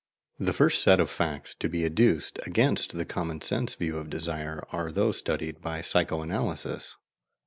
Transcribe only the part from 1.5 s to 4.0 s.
to be adduced against the common sense view